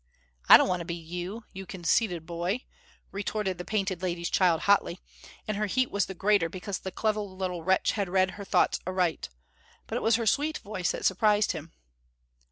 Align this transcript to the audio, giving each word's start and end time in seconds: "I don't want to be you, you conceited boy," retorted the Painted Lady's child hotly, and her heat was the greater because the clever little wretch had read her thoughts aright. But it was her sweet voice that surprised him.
"I 0.49 0.57
don't 0.57 0.67
want 0.67 0.79
to 0.79 0.85
be 0.85 0.95
you, 0.95 1.43
you 1.53 1.67
conceited 1.67 2.25
boy," 2.25 2.63
retorted 3.11 3.59
the 3.59 3.63
Painted 3.63 4.01
Lady's 4.01 4.31
child 4.31 4.61
hotly, 4.61 4.99
and 5.47 5.55
her 5.57 5.67
heat 5.67 5.91
was 5.91 6.07
the 6.07 6.15
greater 6.15 6.49
because 6.49 6.79
the 6.79 6.91
clever 6.91 7.19
little 7.19 7.61
wretch 7.63 7.91
had 7.91 8.09
read 8.09 8.31
her 8.31 8.43
thoughts 8.43 8.79
aright. 8.87 9.29
But 9.85 9.97
it 9.97 10.01
was 10.01 10.15
her 10.15 10.25
sweet 10.25 10.57
voice 10.57 10.89
that 10.93 11.05
surprised 11.05 11.51
him. 11.51 11.71